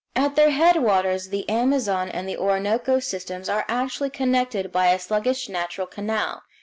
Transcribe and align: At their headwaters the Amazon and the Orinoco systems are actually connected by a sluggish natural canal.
At 0.15 0.35
their 0.35 0.49
headwaters 0.49 1.29
the 1.29 1.47
Amazon 1.47 2.09
and 2.09 2.27
the 2.27 2.35
Orinoco 2.35 2.99
systems 2.99 3.47
are 3.47 3.65
actually 3.67 4.09
connected 4.09 4.71
by 4.71 4.87
a 4.87 4.97
sluggish 4.97 5.47
natural 5.47 5.85
canal. 5.85 6.41